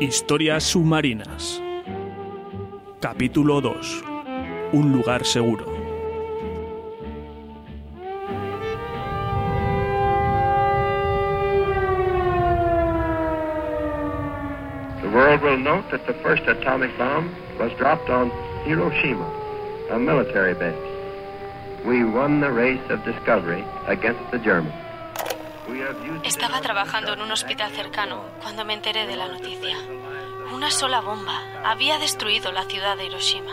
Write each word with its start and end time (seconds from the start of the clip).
Historias 0.00 0.62
submarinas. 0.62 1.60
Capítulo 3.00 3.60
2. 3.60 4.04
Un 4.72 4.92
lugar 4.92 5.24
seguro. 5.26 5.64
The 15.02 15.10
world 15.10 15.42
will 15.42 15.58
note 15.58 15.90
that 15.90 16.06
the 16.06 16.14
first 16.22 16.44
atomic 16.46 16.96
bomb 16.96 17.34
was 17.58 17.72
dropped 17.76 18.08
on 18.08 18.30
Hiroshima, 18.62 19.28
a 19.90 19.98
military 19.98 20.54
base. 20.54 20.78
We 21.84 22.04
won 22.04 22.38
the 22.40 22.52
race 22.52 22.88
of 22.88 23.04
discovery 23.04 23.64
against 23.88 24.30
the 24.30 24.38
Germans. 24.38 24.87
Estaba 26.24 26.60
trabajando 26.60 27.12
en 27.12 27.20
un 27.20 27.30
hospital 27.30 27.70
cercano 27.72 28.22
cuando 28.42 28.64
me 28.64 28.74
enteré 28.74 29.06
de 29.06 29.16
la 29.16 29.28
noticia. 29.28 29.76
Una 30.52 30.70
sola 30.70 31.00
bomba 31.00 31.42
había 31.64 31.98
destruido 31.98 32.52
la 32.52 32.64
ciudad 32.64 32.96
de 32.96 33.06
Hiroshima. 33.06 33.52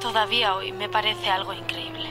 Todavía 0.00 0.54
hoy 0.54 0.72
me 0.72 0.88
parece 0.88 1.30
algo 1.30 1.52
increíble. 1.52 2.08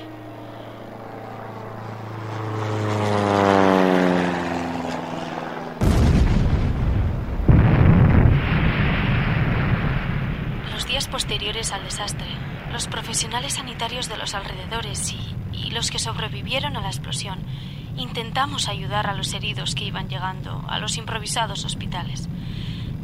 Los 10.72 10.88
días 10.88 11.08
posteriores 11.08 11.72
al 11.72 11.84
desastre, 11.84 12.28
los 12.72 12.88
profesionales 12.88 13.54
sanitarios 13.54 14.09
de 14.09 14.18
los 14.18 14.36
alrededores 14.36 15.14
y, 15.14 15.36
y 15.54 15.72
los 15.72 15.90
que 15.90 16.00
sobrevivieron 16.00 16.76
a 16.76 16.81
la 16.81 16.88
explosión 16.90 17.40
intentamos 17.98 18.68
ayudar 18.68 19.08
a 19.08 19.13
los 19.13 19.34
heridos 19.34 19.75
que 19.75 19.86
iban 19.86 20.09
llegando 20.09 20.64
a 20.67 20.80
los 20.80 20.97
improvisados 20.97 21.66
hospitales. 21.66 22.30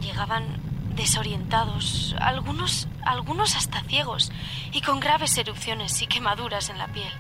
Llegaban 0.01 0.59
desorientados, 0.95 2.15
algunos, 2.19 2.87
algunos 3.03 3.55
hasta 3.55 3.81
ciegos 3.83 4.31
y 4.71 4.81
con 4.81 4.99
graves 4.99 5.37
erupciones 5.37 6.01
y 6.01 6.07
quemaduras 6.07 6.69
en 6.69 6.77
la 6.77 6.87
piel, 6.87 7.11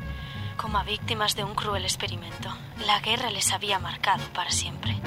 como 0.57 0.79
a 0.79 0.83
víctimas 0.83 1.35
de 1.35 1.43
un 1.43 1.53
cruel 1.53 1.83
experimento. 1.83 2.49
La 2.85 2.99
guerra 2.99 3.29
les 3.29 3.51
había 3.53 3.79
marcado 3.79 4.23
para 4.33 4.51
siempre. 4.51 4.97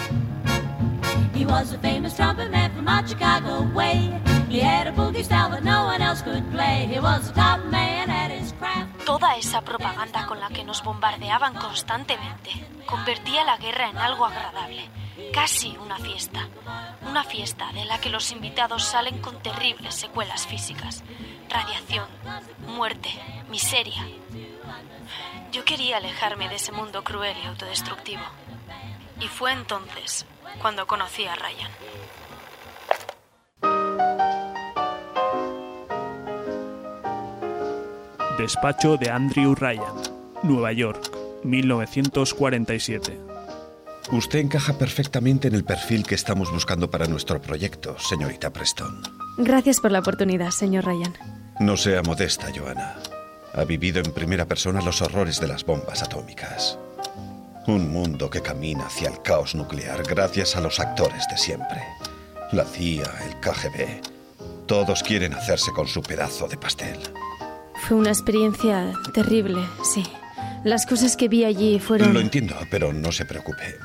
He 1.34 1.46
was 1.46 1.72
a 1.72 1.78
famous 1.78 2.14
trumpet 2.14 2.50
man 2.50 2.70
from 2.72 2.86
out 2.86 3.08
Chicago 3.08 3.62
way. 3.74 4.12
He 4.50 4.60
had 4.60 4.86
a 4.86 4.92
boogie 4.92 5.24
style 5.24 5.50
that 5.50 5.64
no 5.64 5.86
one 5.86 6.02
else 6.02 6.22
could 6.22 6.44
play. 6.52 6.86
He 6.86 7.00
was 7.00 7.30
a 7.30 7.32
top 7.32 7.64
man. 7.70 7.89
Toda 9.20 9.36
esa 9.36 9.60
propaganda 9.60 10.24
con 10.24 10.40
la 10.40 10.48
que 10.48 10.64
nos 10.64 10.82
bombardeaban 10.82 11.52
constantemente 11.52 12.50
convertía 12.86 13.44
la 13.44 13.58
guerra 13.58 13.90
en 13.90 13.98
algo 13.98 14.24
agradable, 14.24 14.88
casi 15.30 15.76
una 15.76 15.98
fiesta. 15.98 16.48
Una 17.02 17.22
fiesta 17.22 17.70
de 17.74 17.84
la 17.84 18.00
que 18.00 18.08
los 18.08 18.32
invitados 18.32 18.82
salen 18.82 19.20
con 19.20 19.38
terribles 19.42 19.94
secuelas 19.94 20.46
físicas. 20.46 21.04
Radiación, 21.50 22.08
muerte, 22.66 23.10
miseria. 23.50 24.08
Yo 25.52 25.66
quería 25.66 25.98
alejarme 25.98 26.48
de 26.48 26.54
ese 26.54 26.72
mundo 26.72 27.04
cruel 27.04 27.36
y 27.44 27.46
autodestructivo. 27.46 28.24
Y 29.20 29.28
fue 29.28 29.52
entonces 29.52 30.24
cuando 30.62 30.86
conocí 30.86 31.26
a 31.26 31.34
Ryan. 31.34 31.70
Despacho 38.40 38.96
de 38.96 39.10
Andrew 39.10 39.54
Ryan, 39.54 39.92
Nueva 40.42 40.72
York, 40.72 41.12
1947. 41.44 43.20
Usted 44.12 44.38
encaja 44.38 44.78
perfectamente 44.78 45.48
en 45.48 45.54
el 45.54 45.62
perfil 45.62 46.06
que 46.06 46.14
estamos 46.14 46.50
buscando 46.50 46.90
para 46.90 47.06
nuestro 47.06 47.42
proyecto, 47.42 47.98
señorita 47.98 48.50
Preston. 48.50 49.02
Gracias 49.36 49.78
por 49.78 49.92
la 49.92 49.98
oportunidad, 49.98 50.52
señor 50.52 50.86
Ryan. 50.86 51.12
No 51.60 51.76
sea 51.76 52.00
modesta, 52.02 52.48
Joanna. 52.56 52.96
Ha 53.52 53.64
vivido 53.64 54.00
en 54.00 54.10
primera 54.10 54.46
persona 54.46 54.80
los 54.80 55.02
horrores 55.02 55.38
de 55.38 55.46
las 55.46 55.66
bombas 55.66 56.02
atómicas. 56.02 56.78
Un 57.66 57.92
mundo 57.92 58.30
que 58.30 58.40
camina 58.40 58.86
hacia 58.86 59.10
el 59.10 59.20
caos 59.20 59.54
nuclear 59.54 60.02
gracias 60.02 60.56
a 60.56 60.62
los 60.62 60.80
actores 60.80 61.28
de 61.28 61.36
siempre. 61.36 61.82
La 62.52 62.64
CIA, 62.64 63.04
el 63.28 63.38
KGB. 63.40 64.00
Todos 64.66 65.02
quieren 65.02 65.34
hacerse 65.34 65.72
con 65.72 65.86
su 65.86 66.00
pedazo 66.00 66.48
de 66.48 66.56
pastel. 66.56 66.98
Fue 67.86 67.96
una 67.96 68.10
experiencia 68.10 68.92
terrible, 69.12 69.60
sí. 69.82 70.04
Las 70.64 70.86
cosas 70.86 71.16
que 71.16 71.28
vi 71.28 71.44
allí 71.44 71.78
fueron... 71.78 72.14
Lo 72.14 72.20
entiendo, 72.20 72.54
pero 72.70 72.92
no 72.92 73.10
se 73.12 73.24
preocupe. 73.24 73.78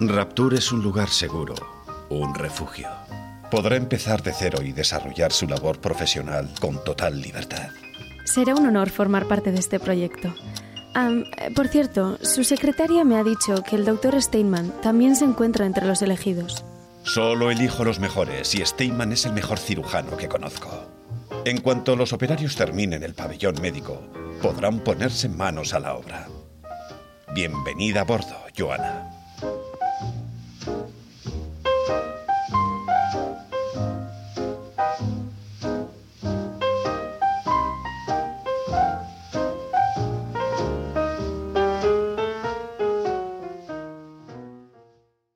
Rapture 0.00 0.58
es 0.58 0.72
un 0.72 0.82
lugar 0.82 1.08
seguro, 1.08 1.54
un 2.10 2.34
refugio. 2.34 2.88
Podrá 3.50 3.76
empezar 3.76 4.22
de 4.22 4.32
cero 4.32 4.62
y 4.62 4.72
desarrollar 4.72 5.32
su 5.32 5.46
labor 5.46 5.80
profesional 5.80 6.48
con 6.60 6.82
total 6.84 7.20
libertad. 7.20 7.70
Será 8.24 8.54
un 8.54 8.66
honor 8.66 8.90
formar 8.90 9.26
parte 9.26 9.52
de 9.52 9.58
este 9.58 9.80
proyecto. 9.80 10.34
Eh, 10.94 11.50
por 11.54 11.68
cierto, 11.68 12.18
su 12.22 12.44
secretaria 12.44 13.04
me 13.04 13.16
ha 13.16 13.24
dicho 13.24 13.62
que 13.62 13.76
el 13.76 13.84
doctor 13.84 14.20
Steinman 14.20 14.72
también 14.82 15.16
se 15.16 15.24
encuentra 15.24 15.66
entre 15.66 15.86
los 15.86 16.02
elegidos. 16.02 16.64
Solo 17.04 17.50
elijo 17.50 17.84
los 17.84 17.98
mejores 17.98 18.54
y 18.54 18.64
Steinman 18.64 19.12
es 19.12 19.26
el 19.26 19.32
mejor 19.32 19.58
cirujano 19.58 20.16
que 20.16 20.28
conozco. 20.28 21.01
En 21.44 21.60
cuanto 21.60 21.96
los 21.96 22.12
operarios 22.12 22.54
terminen 22.54 23.02
el 23.02 23.14
pabellón 23.14 23.60
médico, 23.60 24.00
podrán 24.40 24.78
ponerse 24.78 25.28
manos 25.28 25.74
a 25.74 25.80
la 25.80 25.94
obra. 25.94 26.28
Bienvenida 27.34 28.02
a 28.02 28.04
bordo, 28.04 28.36
Joana. 28.56 29.21